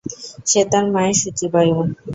[0.49, 1.75] সে তার মায়ের শুচিবায়ু।